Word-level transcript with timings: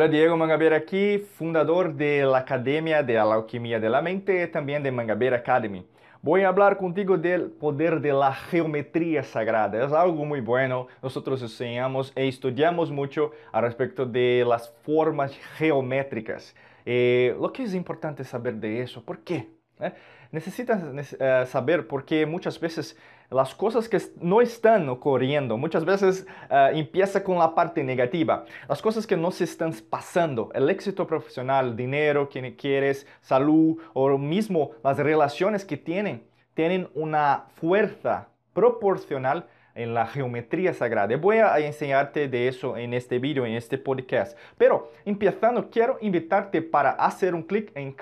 Olá, 0.00 0.08
Diego 0.08 0.34
Mangabeira 0.34 0.78
aqui, 0.78 1.26
fundador 1.36 1.92
da 1.92 2.38
Academia 2.38 3.02
de 3.02 3.18
Alquimia 3.18 3.78
de 3.78 3.86
la 3.86 4.00
Mente 4.00 4.32
e 4.32 4.46
também 4.46 4.80
de 4.80 4.90
Mangabeira 4.90 5.36
Academy. 5.36 5.86
Vou 6.22 6.40
falar 6.40 6.76
contigo 6.76 7.18
do 7.18 7.50
poder 7.50 8.00
da 8.00 8.32
geometria 8.50 9.22
sagrada. 9.22 9.76
É 9.76 9.94
algo 9.94 10.24
muito 10.24 10.42
bueno. 10.42 10.86
Nós 11.02 11.14
enseñamos 11.42 12.14
e 12.16 12.26
estudamos 12.26 12.90
muito 12.90 13.30
a 13.52 13.60
respeito 13.60 14.06
de 14.06 14.42
las 14.42 14.72
formas 14.86 15.38
geométricas. 15.58 16.54
Eh, 16.86 17.34
lo 17.38 17.50
que 17.50 17.64
é 17.64 17.76
importante 17.76 18.24
saber 18.24 18.54
de 18.54 18.82
isso? 18.82 19.02
Por 19.02 19.18
quê? 19.18 19.48
Eh? 19.80 19.90
Né? 19.90 19.92
Necesitas 20.32 20.80
eh, 21.18 21.44
saber 21.44 21.86
porque 21.86 22.24
muitas 22.24 22.56
vezes 22.56 22.96
las 23.30 23.54
cosas 23.54 23.88
que 23.88 24.00
no 24.20 24.40
están 24.40 24.88
ocurriendo, 24.88 25.56
muchas 25.56 25.84
veces 25.84 26.26
uh, 26.50 26.76
empieza 26.76 27.22
con 27.22 27.38
la 27.38 27.54
parte 27.54 27.84
negativa, 27.84 28.44
las 28.68 28.82
cosas 28.82 29.06
que 29.06 29.16
no 29.16 29.30
se 29.30 29.44
están 29.44 29.72
pasando, 29.88 30.50
el 30.54 30.68
éxito 30.68 31.06
profesional, 31.06 31.76
dinero 31.76 32.28
que 32.28 32.56
quieres, 32.56 33.06
salud 33.22 33.78
o 33.94 34.18
mismo 34.18 34.72
las 34.82 34.98
relaciones 34.98 35.64
que 35.64 35.76
tienen, 35.76 36.24
tienen 36.54 36.88
una 36.94 37.44
fuerza 37.54 38.28
proporcional 38.52 39.46
en 39.74 39.94
la 39.94 40.06
geometría 40.06 40.74
sagrada. 40.74 41.16
Voy 41.16 41.36
a 41.36 41.56
enseñarte 41.58 42.28
de 42.28 42.48
eso 42.48 42.76
en 42.76 42.92
este 42.92 43.18
video, 43.18 43.46
en 43.46 43.54
este 43.54 43.78
podcast. 43.78 44.36
Pero 44.58 44.90
empezando, 45.04 45.70
quiero 45.70 45.96
invitarte 46.00 46.60
para 46.60 46.90
hacer 46.90 47.34
un 47.34 47.44
clic 47.44 47.70
en 47.76 47.94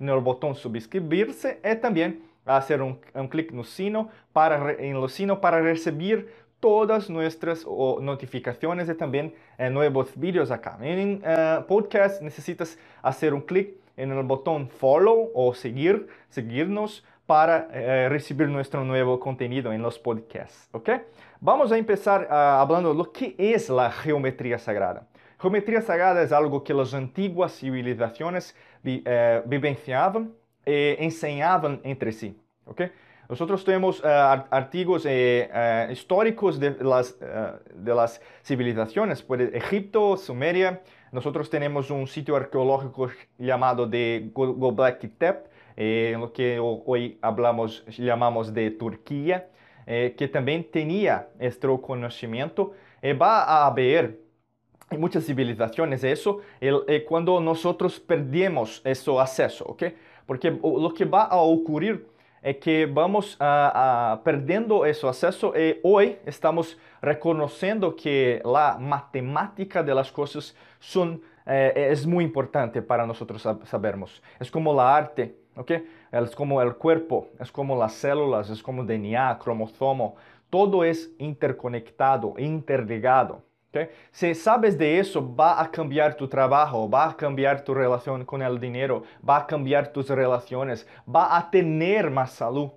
en 0.00 0.08
el 0.08 0.20
botón 0.20 0.54
suscribirse 0.54 1.60
y 1.64 1.76
también 1.76 2.25
hacer 2.46 2.80
un, 2.80 2.98
un 3.14 3.28
clic 3.28 3.52
no 3.52 3.64
sino 3.64 4.08
para, 4.32 4.72
el 4.72 5.08
sino 5.08 5.40
para 5.40 5.60
recibir 5.60 6.32
todas 6.60 7.10
nuestras 7.10 7.64
oh, 7.66 7.98
notificaciones 8.00 8.88
y 8.88 8.94
también 8.94 9.34
eh, 9.58 9.70
videos 10.16 10.50
acá. 10.50 10.78
En 10.80 11.22
uh, 11.22 11.66
podcast 11.66 12.22
necesitas 12.22 12.78
hacer 13.02 13.34
un 13.34 13.42
clic 13.42 13.74
el 13.96 14.22
botón 14.22 14.68
follow 14.68 15.30
o 15.34 15.54
seguir, 15.54 16.08
seguirnos 16.28 17.04
para 17.26 17.68
eh, 17.72 18.08
recibir 18.08 18.48
nuestro 18.48 18.84
nuevo 18.84 19.18
contenido 19.18 19.72
en 19.72 19.82
los 19.82 19.98
podcasts, 19.98 20.68
¿ok? 20.72 20.90
Vamos 21.40 21.72
a 21.72 21.78
empezar 21.78 22.28
uh, 22.30 22.34
hablando 22.62 22.90
de 22.90 22.98
lo 22.98 23.10
que 23.10 23.34
es 23.38 23.68
la 23.68 23.90
geometría 23.90 24.58
sagrada. 24.58 25.06
Geometría 25.38 25.82
sagrada 25.82 26.22
es 26.22 26.32
algo 26.32 26.62
que 26.62 26.72
las 26.72 26.94
antiguas 26.94 27.52
civilizaciones 27.58 28.54
vi, 28.82 29.02
eh, 29.04 29.42
vivenciaban 29.44 30.32
e 30.64 30.96
enseñaban 31.00 31.80
entre 31.84 32.12
sí, 32.12 32.40
¿ok? 32.66 32.82
Nosotros 33.28 33.64
tenemos 33.64 34.00
uh, 34.00 34.06
artículos 34.50 35.04
eh, 35.04 35.50
uh, 35.52 35.90
históricos 35.90 36.60
de 36.60 36.76
las, 36.80 37.16
uh, 37.20 37.58
de 37.74 37.94
las 37.94 38.20
civilizaciones, 38.44 39.20
por 39.22 39.42
Egipto, 39.42 40.16
Sumeria. 40.16 40.80
Nosotros 41.10 41.50
tenemos 41.50 41.90
un 41.90 42.06
sitio 42.06 42.36
arqueológico 42.36 43.08
llamado 43.38 43.86
de 43.86 44.30
Göbekli 44.32 45.08
Tepe, 45.08 45.48
eh, 45.76 46.16
lo 46.18 46.32
que 46.32 46.58
hoy 46.60 47.18
hablamos, 47.20 47.84
llamamos 47.98 48.54
de 48.54 48.70
Turquía, 48.70 49.48
eh, 49.86 50.14
que 50.16 50.28
también 50.28 50.70
tenía 50.70 51.28
este 51.38 51.68
conocimiento. 51.80 52.74
Va 53.20 53.42
a 53.42 53.66
haber 53.66 54.18
muchas 54.90 55.24
civilizaciones 55.24 56.02
eso 56.02 56.40
el, 56.60 57.04
cuando 57.06 57.40
nosotros 57.40 58.00
perdemos 58.00 58.82
ese 58.84 59.18
acceso, 59.18 59.64
¿ok? 59.64 59.84
Porque 60.26 60.50
lo 60.50 60.92
que 60.92 61.04
va 61.04 61.24
a 61.24 61.36
ocurrir 61.36 62.06
é 62.46 62.54
que 62.54 62.86
vamos 62.86 63.36
perdendo 64.22 64.86
esse 64.86 65.04
acesso 65.04 65.52
e 65.56 65.80
hoje 65.82 66.16
estamos 66.24 66.76
reconhecendo 67.02 67.90
que 67.90 68.40
a 68.44 68.78
matemática 68.78 69.82
das 69.82 70.12
coisas 70.12 70.54
são, 70.78 71.20
eh, 71.44 71.72
é 71.74 71.92
é 71.92 72.06
muito 72.06 72.28
importante 72.30 72.80
para 72.80 73.04
nós 73.04 73.18
sabermos. 73.64 74.22
É 74.38 74.44
como 74.48 74.78
a 74.78 74.84
arte, 74.88 75.34
ok? 75.56 75.88
É 76.12 76.24
como 76.36 76.60
o 76.60 76.74
corpo, 76.74 77.26
é 77.36 77.44
como 77.50 77.82
as 77.82 77.94
células, 77.94 78.48
é 78.48 78.62
como 78.62 78.86
DNA, 78.86 79.34
cromossomo, 79.34 80.14
todo 80.48 80.84
é 80.84 80.92
interconectado, 81.18 82.34
interligado. 82.38 83.42
¿Okay? 83.76 83.88
Si 84.10 84.34
sabes 84.34 84.78
de 84.78 84.98
eso, 84.98 85.34
va 85.34 85.60
a 85.60 85.70
cambiar 85.70 86.14
tu 86.14 86.28
trabajo, 86.28 86.88
va 86.88 87.10
a 87.10 87.16
cambiar 87.16 87.62
tu 87.62 87.74
relación 87.74 88.24
con 88.24 88.42
el 88.42 88.58
dinero, 88.58 89.02
va 89.26 89.38
a 89.38 89.46
cambiar 89.46 89.92
tus 89.92 90.08
relaciones, 90.08 90.86
va 91.06 91.36
a 91.36 91.50
tener 91.50 92.10
más 92.10 92.32
salud. 92.32 92.70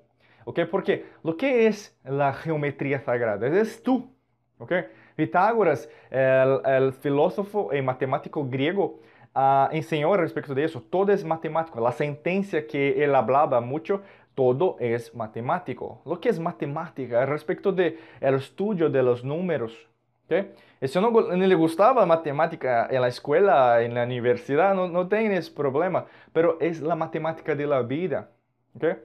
¿okay? 0.45 0.65
Porque 0.65 1.05
lo 1.23 1.37
que 1.37 1.67
es 1.67 1.97
la 2.03 2.33
geometría 2.33 2.99
sagrada 2.99 3.47
es 3.47 3.81
tú. 3.81 4.11
¿okay? 4.57 4.85
Pitágoras, 5.15 5.89
el, 6.09 6.61
el 6.65 6.93
filósofo 6.93 7.73
y 7.73 7.81
matemático 7.81 8.45
griego, 8.47 8.99
uh, 9.35 9.67
enseñó 9.71 10.15
respecto 10.15 10.53
de 10.53 10.63
eso. 10.63 10.81
Todo 10.81 11.11
es 11.11 11.23
matemático. 11.23 11.79
La 11.79 11.91
sentencia 11.91 12.65
que 12.65 13.03
él 13.03 13.15
hablaba 13.15 13.61
mucho, 13.61 14.01
todo 14.35 14.77
es 14.79 15.13
matemático. 15.13 16.01
Lo 16.05 16.19
que 16.19 16.29
es 16.29 16.39
matemática 16.39 17.25
respecto 17.25 17.71
del 17.71 17.99
el 18.21 18.35
estudio 18.35 18.89
de 18.89 19.03
los 19.03 19.23
números. 19.23 19.89
¿Okay? 20.29 20.53
Si 20.87 20.99
no, 20.99 21.09
no, 21.09 21.35
le 21.35 21.55
gustaba 21.55 22.05
matemática 22.05 22.87
en 22.89 23.01
la 23.01 23.07
escuela, 23.07 23.81
en 23.81 23.95
la 23.95 24.03
universidad, 24.03 24.75
no, 24.75 24.87
no 24.87 25.07
tienes 25.07 25.49
problema. 25.49 26.05
Pero 26.31 26.57
es 26.61 26.81
la 26.81 26.95
matemática 26.95 27.55
de 27.55 27.65
la 27.65 27.81
vida. 27.81 28.29
¿okay? 28.75 28.97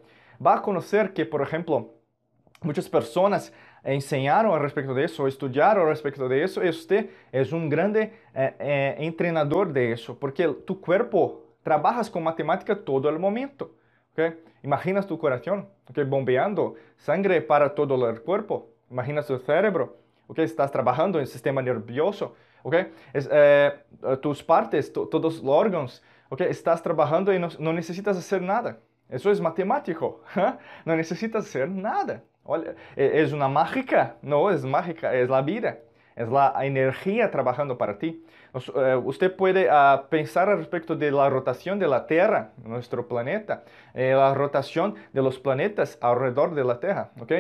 Va 0.45 0.57
a 0.57 0.63
conocer 0.63 1.13
que, 1.15 1.25
por 1.25 1.41
ejemplo, 1.41 1.95
muchas 2.61 2.89
personas 2.89 3.53
enseñaron 3.83 4.61
respecto 4.61 4.95
de 4.95 5.05
eso, 5.05 5.27
estudiaron 5.27 5.89
respecto 5.89 6.29
de 6.29 6.45
eso, 6.45 6.65
y 6.65 6.69
usted 6.69 7.11
es 7.33 7.53
un 7.53 7.69
grande 7.69 8.13
eh, 8.35 8.55
eh, 8.59 8.95
entrenador 8.99 9.73
de 9.73 9.93
eso, 9.93 10.19
porque 10.19 10.49
tu 10.67 10.81
cuerpo 10.81 11.45
trabajas 11.63 12.11
con 12.11 12.23
matemática 12.23 12.77
todo 12.77 13.09
el 13.09 13.19
momento. 13.19 13.75
¿okay? 14.13 14.39
Imaginas 14.63 15.07
tu 15.07 15.19
corazón 15.19 15.69
¿okay? 15.91 16.05
bombeando 16.05 16.75
sangre 16.99 17.41
para 17.41 17.75
todo 17.75 18.09
el 18.09 18.21
cuerpo. 18.21 18.71
Imaginas 18.91 19.27
tu 19.27 19.39
cerebro. 19.39 20.04
¿Okay? 20.27 20.45
Estás 20.45 20.71
trabajando 20.71 21.19
en 21.19 21.23
el 21.23 21.29
sistema 21.29 21.63
nervioso. 21.63 22.35
¿okay? 22.63 22.93
Es, 23.13 23.29
eh, 23.31 23.73
tus 24.21 24.43
partes, 24.43 24.93
todos 24.93 25.23
los 25.23 25.43
órganos. 25.45 26.03
¿okay? 26.29 26.49
Estás 26.49 26.83
trabajando 26.83 27.33
y 27.33 27.39
no, 27.39 27.49
no 27.59 27.73
necesitas 27.73 28.17
hacer 28.17 28.43
nada. 28.43 28.79
Eso 29.09 29.31
es 29.31 29.41
matemático. 29.41 30.23
¿eh? 30.37 30.55
No 30.85 30.97
necesitas 30.97 31.45
hacer 31.45 31.69
nada. 31.69 32.23
Olha, 32.45 32.75
¿es 32.95 33.33
una 33.33 33.49
mágica? 33.49 34.17
No, 34.21 34.51
es 34.51 34.65
mágica, 34.65 35.15
es 35.15 35.31
la 35.31 35.41
vida. 35.41 35.79
Es 36.15 36.29
la 36.29 36.55
energía 36.61 37.31
trabajando 37.31 37.77
para 37.77 37.99
ti. 37.99 38.25
Uh, 38.55 38.99
usted 38.99 39.35
puede 39.35 39.69
uh, 39.69 40.09
pensar 40.09 40.49
al 40.49 40.59
respecto 40.59 40.95
de 40.95 41.11
la 41.11 41.29
rotación 41.29 41.81
de 41.81 41.89
la 41.89 42.07
Tierra, 42.07 42.53
nuestro 42.63 43.09
planeta, 43.09 43.65
eh, 43.95 44.15
la 44.15 44.33
rotación 44.33 44.95
de 45.13 45.23
los 45.23 45.41
planetas 45.41 45.99
alrededor 46.01 46.55
de 46.55 46.63
la 46.63 46.79
Tierra, 46.79 47.11
¿ok? 47.21 47.33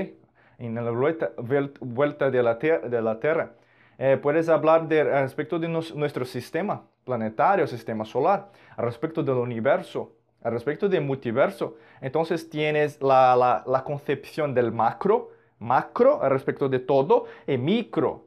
En 0.59 0.75
la 0.75 0.91
vuelta, 0.91 1.33
vuelta 1.81 2.31
de, 2.31 2.43
la 2.43 2.55
de 2.55 3.03
la 3.03 3.19
Tierra. 3.19 3.53
Eh, 3.99 4.19
puedes 4.21 4.49
hablar 4.49 4.89
de, 4.89 5.05
respecto 5.05 5.59
de 5.59 5.69
nos, 5.69 5.95
nuestro 5.95 6.25
sistema 6.25 6.83
planetario, 7.05 7.67
sistema 7.67 8.05
solar, 8.05 8.51
respecto 8.77 9.23
del 9.23 9.37
universo, 9.37 10.13
respecto 10.43 10.89
del 10.89 11.03
multiverso, 11.05 11.77
entonces 12.01 12.49
tienes 12.51 13.01
la, 13.01 13.37
la, 13.37 13.63
la, 13.67 13.85
concepción 13.85 14.53
del 14.55 14.73
macro, 14.73 15.31
macro 15.59 16.21
respecto 16.29 16.69
de 16.69 16.81
todo, 16.81 17.27
y 17.47 17.57
micro. 17.57 18.25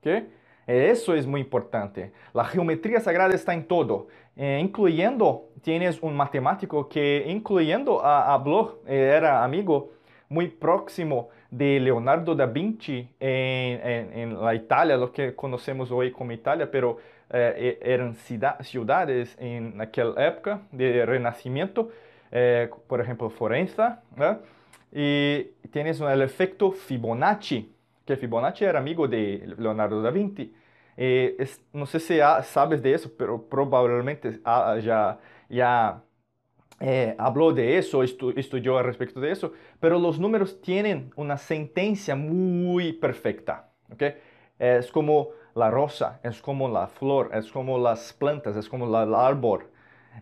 ¿okay? 0.00 0.32
Eso 0.66 1.14
es 1.14 1.26
muy 1.26 1.40
importante. 1.40 2.12
La 2.32 2.44
geometría 2.44 3.00
sagrada 3.00 3.34
está 3.34 3.52
en 3.52 3.66
todo, 3.66 4.08
eh, 4.36 4.58
incluyendo, 4.62 5.50
tienes 5.62 6.00
un 6.02 6.16
matemático 6.16 6.88
que, 6.88 7.24
incluyendo, 7.28 8.04
a, 8.04 8.32
habló, 8.32 8.80
eh, 8.86 9.14
era 9.16 9.44
amigo 9.44 9.90
muy 10.28 10.48
próximo 10.48 11.28
de 11.52 11.78
Leonardo 11.78 12.34
da 12.34 12.46
Vinci 12.46 13.06
em, 13.20 13.74
em, 13.74 14.22
em 14.22 14.32
la 14.32 14.54
Itália, 14.54 14.98
o 14.98 15.08
que 15.08 15.32
conhecemos 15.32 15.90
hoje 15.90 16.10
como 16.10 16.32
Itália, 16.32 16.66
pero 16.66 16.98
eh, 17.28 17.76
eram 17.82 18.14
cidades 18.14 19.36
em 19.38 19.60
naquela 19.74 20.18
época 20.18 20.62
de 20.72 21.04
Renascimento, 21.04 21.90
eh, 22.30 22.70
por 22.88 23.00
exemplo 23.00 23.28
Florença, 23.28 23.98
né? 24.16 24.38
e 24.90 25.52
tens 25.70 26.00
o 26.00 26.08
efeito 26.08 26.72
Fibonacci, 26.72 27.70
que 28.06 28.16
Fibonacci 28.16 28.64
era 28.64 28.78
amigo 28.78 29.06
de 29.06 29.42
Leonardo 29.58 30.02
da 30.02 30.10
Vinci. 30.10 30.54
Eh, 30.96 31.34
es, 31.38 31.60
não 31.72 31.84
sei 31.84 32.00
se 32.00 32.20
há, 32.22 32.42
sabes 32.42 32.80
disso, 32.80 33.14
mas 33.18 33.40
provavelmente 33.50 34.40
já 34.80 35.18
já 35.50 36.00
eh, 36.84 37.14
habló 37.16 37.52
de 37.52 37.78
eso, 37.78 38.02
estu 38.02 38.32
estudió 38.36 38.76
al 38.76 38.84
respecto 38.84 39.20
de 39.20 39.30
eso, 39.30 39.52
pero 39.78 40.00
los 40.00 40.18
números 40.18 40.60
tienen 40.60 41.12
una 41.14 41.38
sentencia 41.38 42.16
muy 42.16 42.92
perfecta. 42.92 43.68
¿okay? 43.92 44.16
Es 44.58 44.90
como 44.90 45.28
la 45.54 45.70
rosa, 45.70 46.18
es 46.24 46.42
como 46.42 46.68
la 46.68 46.88
flor, 46.88 47.30
es 47.34 47.52
como 47.52 47.78
las 47.78 48.12
plantas, 48.12 48.56
es 48.56 48.68
como 48.68 48.86
la, 48.86 49.04
el 49.04 49.14
árbol. 49.14 49.68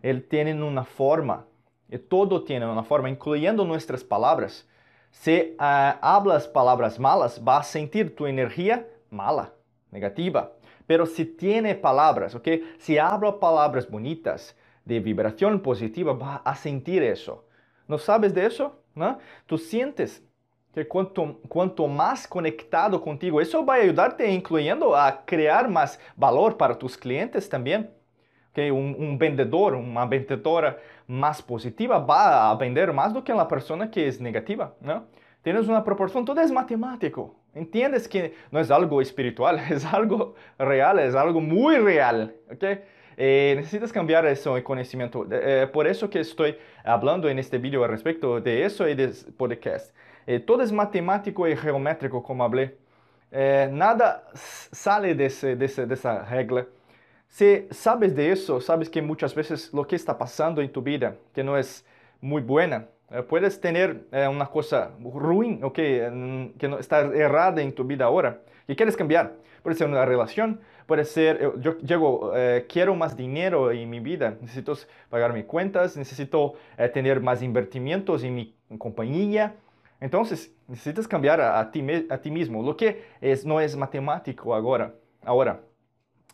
Él 0.02 0.28
tienen 0.28 0.62
una 0.62 0.84
forma, 0.84 1.46
y 1.88 1.96
todo 1.96 2.44
tiene 2.44 2.66
una 2.66 2.82
forma, 2.82 3.08
incluyendo 3.08 3.64
nuestras 3.64 4.04
palabras. 4.04 4.68
Si 5.10 5.56
uh, 5.58 5.96
hablas 6.02 6.46
palabras 6.46 7.00
malas, 7.00 7.42
vas 7.42 7.68
a 7.68 7.72
sentir 7.72 8.14
tu 8.14 8.26
energía 8.26 8.86
mala, 9.08 9.54
negativa. 9.90 10.52
Pero 10.86 11.06
si 11.06 11.24
tiene 11.24 11.74
palabras, 11.74 12.34
¿ok? 12.34 12.48
Si 12.78 12.98
habla 12.98 13.40
palabras 13.40 13.90
bonitas, 13.90 14.54
de 14.90 14.98
vibración 14.98 15.60
positiva, 15.60 16.12
va 16.12 16.42
a 16.44 16.56
sentir 16.56 17.02
eso. 17.04 17.44
¿No 17.86 17.96
sabes 17.96 18.34
de 18.34 18.44
eso? 18.46 18.82
¿No? 18.94 19.18
Tú 19.46 19.56
sientes 19.56 20.22
que 20.74 20.86
cuanto, 20.86 21.40
cuanto 21.48 21.86
más 21.86 22.26
conectado 22.26 23.00
contigo, 23.00 23.40
eso 23.40 23.64
va 23.64 23.74
a 23.74 23.78
ayudarte 23.78 24.28
incluyendo 24.28 24.96
a 24.96 25.24
crear 25.24 25.68
más 25.68 26.00
valor 26.16 26.56
para 26.56 26.76
tus 26.76 26.96
clientes 26.96 27.48
también. 27.48 27.90
Que 28.52 28.72
un, 28.72 29.16
vendedor, 29.16 29.74
una 29.74 30.06
vendedora 30.06 30.76
más 31.06 31.40
positiva 31.40 31.98
va 31.98 32.50
a 32.50 32.56
vender 32.56 32.92
más 32.92 33.12
do 33.12 33.22
que 33.22 33.32
la 33.32 33.46
persona 33.46 33.88
que 33.88 34.08
es 34.08 34.20
negativa, 34.20 34.74
¿no? 34.80 35.06
Tienes 35.42 35.68
una 35.68 35.84
proporción, 35.84 36.24
todo 36.24 36.40
es 36.40 36.50
matemático. 36.50 37.36
Entiendes 37.54 38.08
que 38.08 38.34
no 38.50 38.58
es 38.58 38.70
algo 38.72 39.00
espiritual, 39.00 39.60
es 39.70 39.84
algo 39.84 40.34
real, 40.58 40.98
es 40.98 41.14
algo 41.14 41.40
muy 41.40 41.76
real, 41.76 42.34
¿ok? 42.52 42.64
Eh, 43.22 43.52
necesitas 43.54 43.92
cambiar 43.92 44.24
eso 44.24 44.56
en 44.56 44.62
conocimiento. 44.62 45.26
Eh, 45.30 45.68
por 45.70 45.86
eso 45.86 46.08
que 46.08 46.20
estoy 46.20 46.56
hablando 46.82 47.28
en 47.28 47.38
este 47.38 47.58
video 47.58 47.84
al 47.84 47.90
respecto 47.90 48.40
de 48.40 48.64
eso 48.64 48.88
y 48.88 48.94
de 48.94 49.08
podcast. 49.36 49.94
Eh, 50.26 50.40
todo 50.40 50.62
es 50.62 50.72
matemático 50.72 51.46
y 51.46 51.54
geométrico, 51.54 52.22
como 52.22 52.44
hablé. 52.44 52.78
Eh, 53.30 53.68
nada 53.70 54.24
sale 54.32 55.14
de, 55.14 55.26
ese, 55.26 55.54
de, 55.54 55.66
ese, 55.66 55.84
de, 55.84 55.94
esa 55.94 56.24
regla. 56.24 56.66
Si 57.28 57.66
sabes 57.70 58.16
de 58.16 58.32
eso, 58.32 58.58
sabes 58.58 58.88
que 58.88 59.02
muchas 59.02 59.34
veces 59.34 59.70
lo 59.74 59.86
que 59.86 59.96
está 59.96 60.16
pasando 60.16 60.62
en 60.62 60.72
tu 60.72 60.80
vida, 60.80 61.14
que 61.34 61.44
no 61.44 61.58
es 61.58 61.84
muy 62.22 62.40
buena, 62.40 62.88
puedes 63.28 63.60
tener 63.60 64.04
eh, 64.12 64.28
una 64.28 64.46
cosa 64.46 64.92
ruin, 65.00 65.62
okay, 65.64 66.52
que 66.58 66.68
no 66.68 66.78
está 66.78 67.00
errada 67.00 67.60
en 67.62 67.72
tu 67.72 67.84
vida 67.84 68.04
ahora, 68.04 68.40
y 68.66 68.76
quieres 68.76 68.96
cambiar. 68.96 69.34
Puede 69.62 69.76
ser 69.76 69.88
una 69.88 70.04
relación, 70.04 70.60
puede 70.86 71.04
ser, 71.04 71.38
eh, 71.40 71.52
yo 71.58 71.78
llego, 71.78 72.32
eh, 72.34 72.66
quiero 72.68 72.94
más 72.94 73.16
dinero 73.16 73.70
en 73.70 73.88
mi 73.90 74.00
vida, 74.00 74.36
necesito 74.40 74.74
pagar 75.08 75.32
mis 75.32 75.44
cuentas, 75.44 75.96
necesito 75.96 76.54
eh, 76.78 76.88
tener 76.88 77.20
más 77.20 77.42
invertimientos 77.42 78.24
en 78.24 78.34
mi 78.34 78.56
compañía. 78.78 79.54
Entonces, 80.00 80.52
necesitas 80.66 81.06
cambiar 81.06 81.40
a, 81.40 81.70
ti, 81.70 81.84
a 82.08 82.18
ti 82.18 82.30
mismo. 82.30 82.62
Lo 82.62 82.76
que 82.76 83.04
es, 83.20 83.44
no 83.44 83.60
es 83.60 83.76
matemático 83.76 84.54
ahora. 84.54 84.94
ahora. 85.22 85.60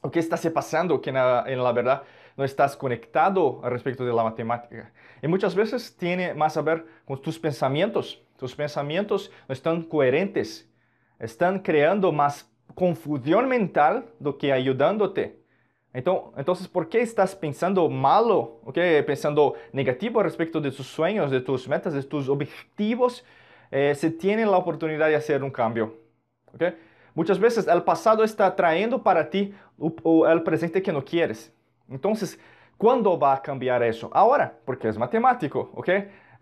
O 0.02 0.10
que 0.10 0.20
está 0.20 0.38
pasando 0.54 1.00
que 1.00 1.10
en 1.10 1.16
la 1.62 1.72
verdad 1.72 2.02
no 2.36 2.44
estás 2.44 2.76
conectado 2.76 3.60
al 3.62 3.70
respecto 3.70 4.04
de 4.04 4.12
la 4.12 4.22
matemática. 4.22 4.92
Y 5.22 5.28
muchas 5.28 5.54
veces 5.54 5.96
tiene 5.96 6.34
más 6.34 6.56
a 6.56 6.62
ver 6.62 6.84
con 7.04 7.20
tus 7.20 7.38
pensamientos. 7.38 8.22
Tus 8.38 8.54
pensamientos 8.54 9.30
no 9.48 9.52
están 9.52 9.82
coherentes. 9.82 10.68
Están 11.18 11.60
creando 11.60 12.12
más 12.12 12.50
confusión 12.74 13.48
mental 13.48 14.04
do 14.18 14.36
que 14.36 14.52
ayudándote. 14.52 15.40
Entonces, 15.94 16.68
¿por 16.68 16.90
qué 16.90 17.00
estás 17.00 17.34
pensando 17.34 17.88
malo, 17.88 18.60
okay? 18.64 19.02
pensando 19.02 19.54
negativo 19.72 20.22
respecto 20.22 20.60
de 20.60 20.70
tus 20.70 20.86
sueños, 20.86 21.30
de 21.30 21.40
tus 21.40 21.66
metas, 21.66 21.94
de 21.94 22.02
tus 22.02 22.28
objetivos, 22.28 23.24
eh, 23.70 23.94
se 23.94 24.10
tiene 24.10 24.44
la 24.44 24.58
oportunidad 24.58 25.08
de 25.08 25.16
hacer 25.16 25.42
un 25.42 25.50
cambio? 25.50 25.94
Okay? 26.54 26.76
Muchas 27.14 27.38
veces 27.38 27.66
el 27.66 27.82
pasado 27.82 28.24
está 28.24 28.54
trayendo 28.54 29.02
para 29.02 29.30
ti 29.30 29.54
el 30.28 30.42
presente 30.42 30.82
que 30.82 30.92
no 30.92 31.02
quieres. 31.02 31.55
Entonces, 31.88 32.38
¿cuándo 32.76 33.18
va 33.18 33.34
a 33.34 33.42
cambiar 33.42 33.82
eso? 33.82 34.10
Ahora, 34.12 34.52
porque 34.64 34.88
es 34.88 34.98
matemático, 34.98 35.70
¿ok? 35.74 35.88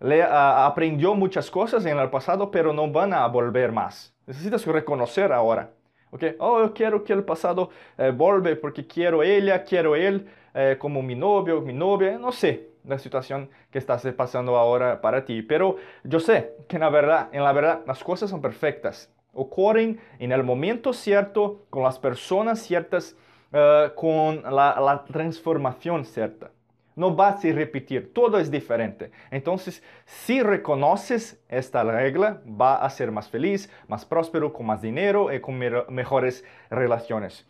Le, 0.01 0.21
uh, 0.21 0.65
aprendió 0.67 1.15
muchas 1.15 1.49
cosas 1.49 1.85
en 1.85 1.97
el 1.97 2.09
pasado, 2.09 2.51
pero 2.51 2.73
no 2.73 2.91
van 2.91 3.13
a 3.13 3.25
volver 3.27 3.71
más. 3.71 4.13
Necesitas 4.25 4.65
reconocer 4.65 5.31
ahora. 5.31 5.71
Okay? 6.11 6.35
Oh, 6.39 6.59
eu 6.59 6.73
quero 6.73 7.03
que 7.03 7.13
o 7.13 7.23
passado 7.23 7.69
eh, 7.97 8.11
volve 8.11 8.55
porque 8.55 8.87
quero 8.87 9.21
ela, 9.21 9.59
quero 9.59 9.95
ele 9.95 10.25
eh, 10.53 10.77
como 10.79 11.03
mi 11.03 11.13
novio, 11.13 11.61
mi 11.61 11.73
novia, 11.73 12.17
não 12.17 12.31
sei 12.31 12.69
la 12.85 12.97
situação 12.97 13.47
que 13.71 13.77
está 13.77 13.97
se 13.97 14.11
passando 14.11 14.55
agora 14.55 14.95
para 14.95 15.21
ti, 15.21 15.41
pero 15.41 15.77
eu 16.09 16.19
sei 16.19 16.43
que 16.67 16.77
na 16.77 16.89
verdade, 16.89 17.29
en 17.33 17.43
la 17.43 17.51
verdad, 17.51 17.81
as 17.87 18.01
coisas 18.01 18.29
são 18.29 18.39
perfectas, 18.39 19.09
ocorrem 19.33 19.97
en 20.19 20.31
el 20.31 20.43
momento 20.43 20.93
cierto, 20.93 21.65
con 21.69 21.83
las 21.83 21.97
personas 21.97 22.59
ciertas, 22.59 23.15
uh, 23.55 23.95
con 23.95 24.43
la, 24.43 24.79
la 24.79 25.05
transformación 25.07 26.05
cierta. 26.05 26.51
No 26.95 27.15
va 27.15 27.29
a 27.29 27.37
se 27.37 27.51
repetir, 27.51 28.13
todo 28.13 28.37
es 28.39 28.51
diferente. 28.51 29.11
Entonces, 29.31 29.81
si 30.05 30.41
reconoces 30.43 31.43
esta 31.49 31.83
regla, 31.83 32.41
va 32.45 32.75
a 32.75 32.89
ser 32.89 33.11
más 33.11 33.27
feliz, 33.29 33.69
más 33.87 34.05
próspero, 34.05 34.53
con 34.53 34.65
más 34.65 34.81
dinero 34.81 35.33
y 35.33 35.39
con 35.41 35.57
me 35.57 35.71
mejores 35.89 36.43
relaciones. 36.69 37.45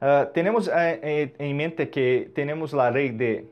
Uh, 0.00 0.32
tenemos 0.32 0.68
uh, 0.68 0.72
en 0.72 1.56
mente 1.56 1.90
que 1.90 2.30
tenemos 2.34 2.72
la 2.72 2.90
ley 2.90 3.10
de 3.10 3.48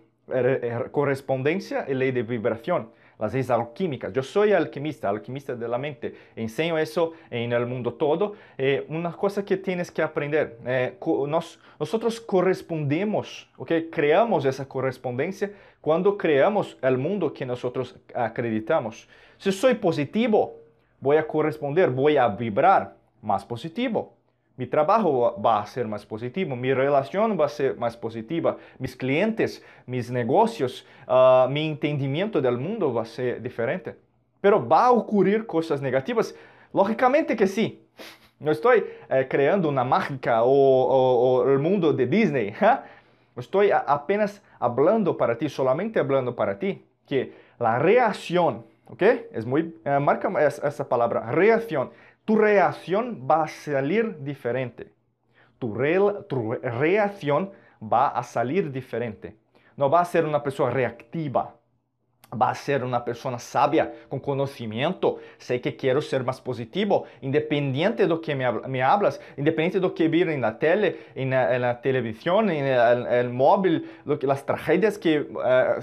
correspondencia 0.90 1.84
y 1.88 1.94
ley 1.94 2.10
de 2.10 2.24
vibración 2.24 2.90
las 3.18 3.32
leyes 3.32 3.50
alquímicas. 3.50 4.12
Yo 4.12 4.22
soy 4.22 4.52
alquimista, 4.52 5.08
alquimista 5.08 5.54
de 5.54 5.68
la 5.68 5.78
mente. 5.78 6.14
Enseño 6.34 6.78
eso 6.78 7.12
en 7.30 7.52
el 7.52 7.66
mundo 7.66 7.94
todo. 7.94 8.34
Eh, 8.58 8.84
una 8.88 9.12
cosa 9.12 9.44
que 9.44 9.56
tienes 9.56 9.90
que 9.90 10.02
aprender. 10.02 10.58
Eh, 10.66 10.98
nos, 11.28 11.58
nosotros 11.78 12.20
correspondemos, 12.20 13.48
¿okay? 13.56 13.88
creamos 13.90 14.44
esa 14.44 14.68
correspondencia 14.68 15.52
cuando 15.80 16.18
creamos 16.18 16.76
el 16.82 16.98
mundo 16.98 17.32
que 17.32 17.46
nosotros 17.46 17.96
acreditamos. 18.14 19.08
Si 19.38 19.52
soy 19.52 19.74
positivo, 19.74 20.56
voy 21.00 21.16
a 21.16 21.26
corresponder, 21.26 21.90
voy 21.90 22.16
a 22.16 22.28
vibrar 22.28 22.96
más 23.22 23.44
positivo. 23.44 24.15
Mi 24.56 24.66
trabajo 24.66 25.40
va 25.40 25.60
a 25.60 25.66
ser 25.66 25.86
más 25.86 26.06
positivo, 26.06 26.56
mi 26.56 26.72
relación 26.72 27.38
va 27.38 27.44
a 27.44 27.48
ser 27.48 27.76
más 27.76 27.94
positiva, 27.96 28.56
mis 28.78 28.96
clientes, 28.96 29.62
mis 29.84 30.10
negocios, 30.10 30.86
uh, 31.06 31.46
mi 31.48 31.66
entendimiento 31.66 32.40
del 32.40 32.56
mundo 32.56 32.92
va 32.92 33.02
a 33.02 33.06
ser 33.06 33.42
diferente. 33.42 33.96
Pero 34.40 34.66
va 34.66 34.86
a 34.86 34.92
ocurrir 34.92 35.46
cosas 35.46 35.82
negativas. 35.82 36.34
Lógicamente 36.72 37.36
que 37.36 37.46
sí. 37.46 37.82
No 38.38 38.50
estoy 38.50 38.84
eh, 39.08 39.26
creando 39.28 39.68
una 39.68 39.82
mágica 39.82 40.42
o, 40.42 41.42
o, 41.42 41.58
mundo 41.58 41.92
de 41.92 42.06
Disney. 42.06 42.54
¿eh? 42.60 43.72
Apenas 43.86 44.42
hablando 44.58 45.16
para 45.16 45.36
ti, 45.38 45.48
solamente 45.48 45.98
hablando 45.98 46.36
para 46.36 46.58
ti, 46.58 46.84
que 47.06 47.32
la 47.58 47.78
reacción, 47.78 48.64
¿ok? 48.86 49.02
Es 49.32 49.46
muy, 49.46 49.74
eh, 49.84 49.98
marca 50.00 50.30
esa 50.46 50.88
palabra, 50.88 51.30
reacción 51.32 51.90
tu 52.26 52.36
reacción 52.36 53.26
va 53.30 53.44
a 53.44 53.48
salir 53.48 54.18
diferente. 54.22 54.92
Tu, 55.58 55.72
re, 55.72 55.98
tu 56.28 56.52
reacción 56.52 57.52
va 57.80 58.08
a 58.08 58.22
salir 58.24 58.70
diferente. 58.72 59.36
No 59.76 59.88
va 59.88 60.00
a 60.00 60.04
ser 60.04 60.26
una 60.26 60.42
persona 60.42 60.70
reactiva. 60.70 61.54
Va 62.34 62.50
a 62.50 62.54
ser 62.56 62.82
una 62.82 63.04
persona 63.04 63.38
sabia, 63.38 63.92
con 64.08 64.18
conocimiento. 64.18 65.20
Sé 65.38 65.60
que 65.60 65.76
quiero 65.76 66.02
ser 66.02 66.24
más 66.24 66.40
positivo, 66.40 67.04
independiente 67.20 68.02
de 68.02 68.08
lo 68.08 68.20
que 68.20 68.34
me, 68.34 68.82
hablas, 68.82 69.20
independiente 69.36 69.78
de 69.78 69.86
lo 69.86 69.94
que 69.94 70.08
vi 70.08 70.22
en 70.22 70.40
la 70.40 70.58
tele, 70.58 70.98
en 71.14 71.30
la, 71.30 71.80
televisión, 71.80 72.50
en 72.50 72.66
el, 72.66 73.30
móvil, 73.30 73.88
lo 74.04 74.18
que, 74.18 74.26
las 74.26 74.44
tragedias 74.44 74.98
que 74.98 75.20
uh, 75.20 75.80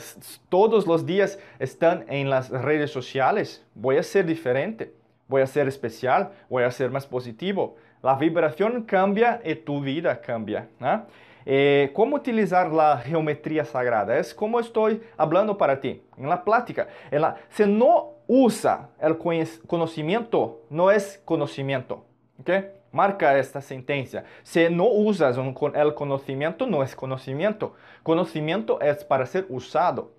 todos 0.49 0.85
los 0.85 1.05
días 1.05 1.39
están 1.59 2.03
en 2.09 2.29
las 2.29 2.49
redes 2.49 2.91
sociales. 2.91 3.65
Voy 3.73 3.95
a 3.95 4.03
ser 4.03 4.25
diferente 4.25 5.02
voy 5.33 5.41
a 5.41 5.47
ser 5.47 5.67
especial, 5.67 6.29
voy 6.47 6.61
a 6.61 6.69
ser 6.69 6.91
más 6.91 7.07
positivo. 7.07 7.75
La 8.03 8.13
vibración 8.13 8.83
cambia 8.83 9.41
y 9.43 9.55
tu 9.55 9.81
vida 9.81 10.21
cambia. 10.21 10.69
¿no? 10.79 11.07
Eh, 11.43 11.89
¿Cómo 11.95 12.17
utilizar 12.17 12.71
la 12.71 12.99
geometría 12.99 13.65
sagrada? 13.65 14.15
Es 14.15 14.31
como 14.31 14.59
estoy 14.59 15.01
hablando 15.17 15.57
para 15.57 15.81
ti, 15.81 16.03
en 16.17 16.29
la 16.29 16.43
plática. 16.43 16.87
En 17.09 17.21
la, 17.21 17.35
si 17.49 17.65
no 17.65 18.09
usa 18.27 18.89
el 19.01 19.17
conocimiento, 19.65 20.61
no 20.69 20.91
es 20.91 21.19
conocimiento. 21.25 22.05
¿okay? 22.39 22.67
Marca 22.91 23.35
esta 23.35 23.59
sentencia. 23.59 24.25
Si 24.43 24.69
no 24.69 24.85
usas 24.85 25.35
un, 25.37 25.55
el 25.73 25.95
conocimiento, 25.95 26.67
no 26.67 26.83
es 26.83 26.95
conocimiento. 26.95 27.73
Conocimiento 28.03 28.79
es 28.79 29.03
para 29.03 29.25
ser 29.25 29.47
usado. 29.49 30.11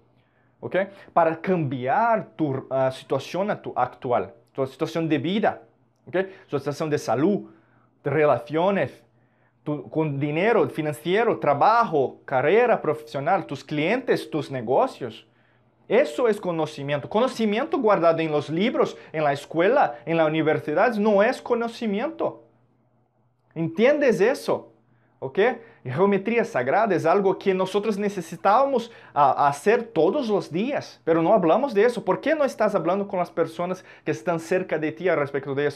¿okay? 0.58 0.88
Para 1.12 1.40
cambiar 1.40 2.30
tu 2.34 2.48
uh, 2.48 2.90
situación 2.90 3.52
actual 3.52 4.34
tu 4.54 4.66
situación 4.66 5.08
de 5.08 5.18
vida, 5.18 5.62
¿okay? 6.06 6.32
tu 6.48 6.58
situación 6.58 6.88
de 6.88 6.98
salud, 6.98 7.50
de 8.02 8.10
relaciones, 8.10 9.02
tu, 9.62 9.88
con 9.90 10.20
dinero 10.20 10.68
financiero, 10.68 11.38
trabajo, 11.38 12.20
carrera 12.24 12.80
profesional, 12.80 13.46
tus 13.46 13.64
clientes, 13.64 14.30
tus 14.30 14.50
negocios. 14.50 15.26
Eso 15.88 16.28
es 16.28 16.40
conocimiento. 16.40 17.08
Conocimiento 17.10 17.78
guardado 17.78 18.20
en 18.20 18.30
los 18.30 18.48
libros, 18.48 18.96
en 19.12 19.24
la 19.24 19.32
escuela, 19.32 19.98
en 20.06 20.16
la 20.16 20.26
universidad, 20.26 20.94
no 20.94 21.22
es 21.22 21.42
conocimiento. 21.42 22.44
¿Entiendes 23.54 24.20
eso? 24.20 24.73
¿Ok? 25.24 25.38
Geometría 25.86 26.44
sagrada 26.44 26.94
es 26.94 27.06
algo 27.06 27.38
que 27.38 27.54
nosotros 27.54 27.96
necesitamos 27.96 28.92
a, 29.14 29.48
hacer 29.48 29.82
todos 29.82 30.28
los 30.28 30.52
días, 30.52 31.00
pero 31.02 31.22
no 31.22 31.32
hablamos 31.32 31.72
de. 31.72 31.88
¿Por 31.88 32.20
qué 32.20 32.34
no 32.34 32.44
estás 32.44 32.74
hablando 32.74 33.08
con 33.08 33.18
las 33.18 33.30
personas 33.30 33.86
que 34.04 34.10
están 34.10 34.38
cerca 34.38 34.78
de 34.78 34.92
ti 34.92 35.08
al 35.08 35.18
respecto 35.18 35.54
de? 35.54 35.72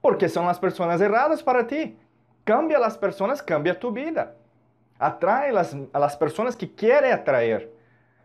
Porque 0.00 0.28
son 0.28 0.46
las 0.46 0.60
personas 0.60 1.00
erradas 1.00 1.42
para 1.42 1.66
ti. 1.66 1.96
Cambia 2.44 2.76
a 2.76 2.80
las 2.80 2.96
personas, 2.96 3.42
cambia 3.42 3.76
tu 3.76 3.90
vida. 3.90 4.36
Atrae 4.96 5.50
las, 5.50 5.76
a 5.92 5.98
las 5.98 6.16
personas 6.16 6.54
que 6.54 6.72
quiere 6.72 7.10
atraer. 7.10 7.72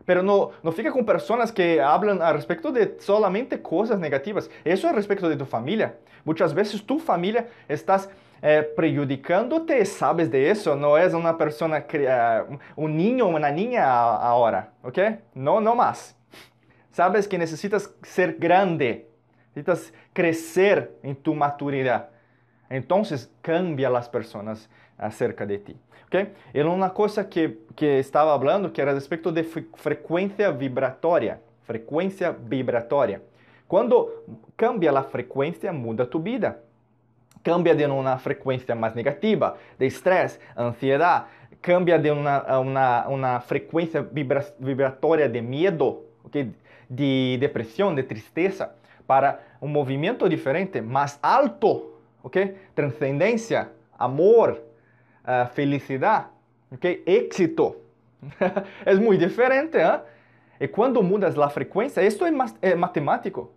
Pero 0.04 0.22
no, 0.22 0.52
no 0.62 0.70
fica 0.70 0.92
con 0.92 1.04
personas 1.04 1.50
que 1.50 1.80
hablan 1.82 2.22
al 2.22 2.34
respecto 2.34 2.70
de 2.70 2.96
solamente 3.00 3.60
cosas 3.60 3.98
negativas. 3.98 4.48
Eso 4.62 4.88
es 4.88 4.94
respecto 4.94 5.28
de 5.28 5.36
tu 5.36 5.46
familia. 5.46 5.96
Muchas 6.24 6.54
veces 6.54 6.86
tu 6.86 7.00
familia 7.00 7.48
estás 7.66 8.08
eh, 8.42 8.62
prejudicándote, 8.74 9.84
sabes 9.84 10.30
de 10.30 10.50
eso. 10.50 10.74
No 10.74 10.96
es 10.96 11.12
una 11.12 11.36
persona, 11.36 11.84
uh, 11.86 12.58
un 12.76 12.96
niño 12.96 13.26
o 13.26 13.36
una 13.36 13.50
niña 13.50 13.84
ahora, 13.84 14.72
¿ok? 14.82 14.98
No, 15.34 15.60
no 15.60 15.74
más. 15.74 16.16
Sabes 16.90 17.28
que 17.28 17.38
necesitas 17.38 17.94
ser 18.02 18.36
grande, 18.36 19.08
necesitas 19.54 19.92
crecer 20.12 20.98
en 21.02 21.16
tu 21.16 21.34
maturidad. 21.34 22.08
Entonces 22.68 23.30
cambia 23.42 23.90
las 23.90 24.08
personas 24.08 24.70
acerca 24.96 25.44
de 25.44 25.58
ti. 25.58 25.76
¿okay? 26.06 26.32
Era 26.52 26.68
una 26.68 26.90
cosa 26.90 27.28
que, 27.28 27.58
que 27.76 27.98
estaba 27.98 28.32
hablando 28.32 28.72
que 28.72 28.80
era 28.80 28.92
respecto 28.92 29.32
de 29.32 29.44
frecuencia 29.44 30.50
vibratoria. 30.50 31.40
Frecuencia 31.64 32.30
vibratoria. 32.30 33.20
Cuando 33.66 34.24
cambia 34.56 34.90
la 34.90 35.04
frecuencia, 35.04 35.72
muda 35.72 36.08
tu 36.08 36.20
vida 36.20 36.58
cambia 37.42 37.74
de 37.74 37.84
uma 37.86 38.18
frequência 38.18 38.74
mais 38.74 38.94
negativa, 38.94 39.56
de 39.78 39.86
estresse, 39.86 40.38
ansiedade, 40.56 41.26
cambia 41.62 41.98
de 41.98 42.10
uma, 42.10 42.58
uma, 42.58 43.08
uma 43.08 43.40
frequência 43.40 44.02
vibra, 44.02 44.44
vibratória 44.58 45.28
de 45.28 45.40
medo, 45.40 46.04
okay? 46.24 46.52
de 46.88 47.36
depressão, 47.38 47.94
de 47.94 48.02
tristeza, 48.02 48.74
para 49.06 49.40
um 49.60 49.68
movimento 49.68 50.28
diferente, 50.28 50.80
mais 50.80 51.18
alto, 51.22 51.94
ok? 52.22 52.56
Transcendência, 52.74 53.70
amor, 53.98 54.60
eh, 55.26 55.42
uh, 55.42 55.46
felicidade, 55.48 56.26
ok? 56.72 57.02
Éxito. 57.06 57.76
é 58.84 58.94
muito 58.94 59.26
diferente, 59.26 59.78
¿ah? 59.78 60.02
hein? 60.04 60.10
E 60.60 60.68
quando 60.68 61.02
mudas 61.02 61.38
a 61.38 61.48
frequência, 61.48 62.02
isso 62.02 62.24
é, 62.24 62.30
é 62.60 62.70
eh, 62.70 62.74
matemático, 62.74 63.50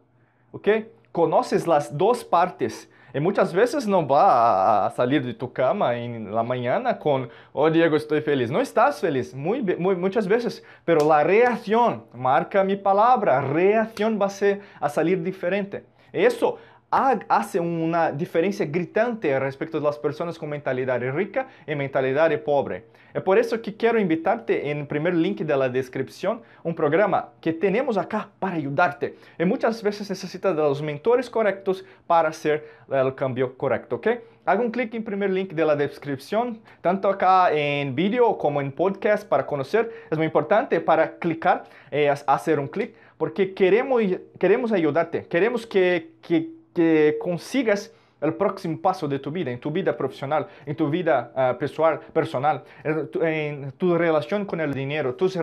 ok? 0.51 0.89
Conoces 1.11 1.67
as 1.67 1.89
duas 1.89 2.23
partes 2.23 2.89
e 3.13 3.19
muitas 3.19 3.51
vezes 3.51 3.85
não 3.85 4.07
vá 4.07 4.85
a, 4.87 4.89
sair 4.89 5.21
de 5.21 5.33
tu 5.33 5.47
cama 5.47 5.95
em 5.95 6.29
la 6.29 6.43
manhã 6.43 6.81
com 6.95 7.27
"Oh 7.53 7.69
Diego, 7.69 7.95
estou 7.95 8.19
feliz". 8.21 8.49
Não 8.49 8.61
estás 8.61 8.99
feliz, 8.99 9.33
muitas 9.33 10.25
vezes, 10.25 10.63
mas 10.85 11.09
a 11.11 11.21
reação, 11.21 12.03
marca 12.13 12.63
minha 12.63 12.77
palavra, 12.77 13.33
a 13.33 13.39
reação 13.39 14.17
vai 14.17 14.29
ser 14.29 14.61
a 14.81 14.89
sair 14.89 15.17
diferente. 15.17 15.83
Isso 16.11 16.57
hace 16.93 17.59
una 17.59 18.11
diferencia 18.11 18.65
gritante 18.65 19.39
respecto 19.39 19.79
de 19.79 19.83
las 19.83 19.97
personas 19.97 20.37
con 20.37 20.49
mentalidad 20.49 21.01
rica 21.13 21.47
y 21.65 21.73
mentalidad 21.75 22.31
pobre. 22.43 22.85
Es 23.13 23.21
por 23.21 23.37
eso 23.37 23.61
que 23.61 23.75
quiero 23.75 23.99
invitarte 23.99 24.69
en 24.69 24.79
el 24.79 24.87
primer 24.87 25.13
link 25.13 25.41
de 25.41 25.57
la 25.57 25.69
descripción, 25.69 26.41
un 26.63 26.75
programa 26.75 27.29
que 27.41 27.53
tenemos 27.53 27.97
acá 27.97 28.29
para 28.39 28.55
ayudarte. 28.55 29.15
Y 29.37 29.45
muchas 29.45 29.81
veces 29.81 30.09
necesitas 30.09 30.55
de 30.55 30.61
los 30.61 30.81
mentores 30.81 31.29
correctos 31.29 31.85
para 32.07 32.29
hacer 32.29 32.67
el 32.89 33.13
cambio 33.15 33.57
correcto, 33.57 33.97
¿ok? 33.97 34.07
Haga 34.45 34.61
un 34.61 34.71
clic 34.71 34.93
en 34.93 35.03
primer 35.03 35.29
link 35.29 35.53
de 35.53 35.65
la 35.65 35.75
descripción, 35.75 36.59
tanto 36.81 37.07
acá 37.07 37.51
en 37.53 37.95
vídeo 37.95 38.37
como 38.37 38.61
en 38.61 38.71
podcast 38.71 39.27
para 39.27 39.45
conocer. 39.45 39.91
Es 40.11 40.17
muy 40.17 40.25
importante 40.25 40.81
para 40.81 41.17
clicar, 41.17 41.63
eh, 41.91 42.13
hacer 42.27 42.59
un 42.59 42.67
clic, 42.67 42.93
porque 43.17 43.53
queremos, 43.53 44.01
queremos 44.37 44.71
ayudarte. 44.71 45.25
Queremos 45.25 45.65
que, 45.65 46.11
que 46.21 46.62
que 46.73 47.17
consigas 47.19 47.91
el 48.21 48.33
próximo 48.35 48.79
paso 48.81 49.07
de 49.07 49.19
tu 49.19 49.31
vida, 49.31 49.51
en 49.51 49.59
tu 49.59 49.69
vida 49.69 49.95
profesional, 49.95 50.47
en 50.65 50.75
tu 50.75 50.89
vida 50.89 51.31
uh, 51.35 51.57
personal, 51.57 51.99
personal 52.13 52.63
en, 52.83 53.07
tu, 53.09 53.21
en, 53.21 53.71
tu, 53.73 53.97
relación 53.97 54.45
con 54.45 54.61
el 54.61 54.73
dinero, 54.73 55.15
tus 55.15 55.37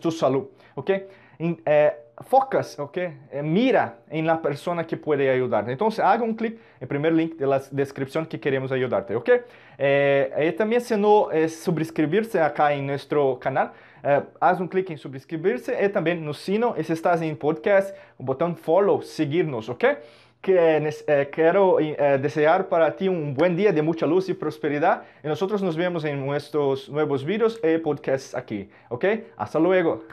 tu 0.00 0.10
salud, 0.10 0.46
¿ok? 0.74 0.90
En, 1.38 1.60
eh, 1.66 1.92
focas, 2.22 2.78
¿ok? 2.78 2.96
Eh, 2.96 3.42
mira 3.42 3.98
en 4.08 4.26
la 4.26 4.40
persona 4.40 4.86
que 4.86 4.96
puede 4.96 5.28
ayudarte. 5.28 5.72
Entonces, 5.72 6.00
haga 6.00 6.22
un 6.22 6.34
clic 6.34 6.54
en 6.54 6.60
el 6.80 6.88
primer 6.88 7.12
link 7.12 7.36
de 7.36 7.46
la 7.46 7.60
que 8.28 8.40
queremos 8.40 8.70
ayudarte, 8.70 9.16
¿ok? 9.16 9.30
Eh, 9.78 10.48
y 10.48 10.52
también 10.52 10.80
si 10.80 10.96
no 10.96 11.28
suscribirse 11.48 12.40
acá 12.40 12.72
en 12.72 12.86
nuestro 12.86 13.38
canal, 13.40 13.72
eh, 14.02 14.22
haz 14.38 14.60
un 14.60 14.68
clic 14.68 14.90
en 14.90 14.98
suscribirse 14.98 15.76
y 15.82 15.88
también 15.88 16.24
no 16.24 16.34
sino, 16.34 16.74
y 16.78 16.84
si 16.84 16.92
estás 16.92 17.20
en 17.22 17.36
podcast, 17.36 17.96
el 18.18 18.26
botón 18.26 18.56
follow, 18.56 19.02
seguirnos, 19.02 19.68
¿ok? 19.68 19.84
Que 20.44 20.92
eh, 21.06 21.30
quiero 21.32 21.80
eh, 21.80 22.18
desear 22.20 22.68
para 22.68 22.94
ti 22.94 23.08
un 23.08 23.34
buen 23.34 23.56
día 23.56 23.72
de 23.72 23.80
mucha 23.80 24.06
luz 24.06 24.28
y 24.28 24.34
prosperidad. 24.34 25.04
Y 25.24 25.26
nosotros 25.26 25.62
nos 25.62 25.76
vemos 25.76 26.04
en 26.04 26.24
nuestros 26.24 26.88
nuevos 26.90 27.24
videos 27.24 27.58
y 27.64 27.78
podcasts 27.78 28.34
aquí. 28.34 28.68
¿Ok? 28.90 29.04
Hasta 29.36 29.58
luego. 29.58 30.04